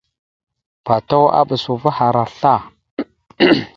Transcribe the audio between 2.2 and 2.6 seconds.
sla.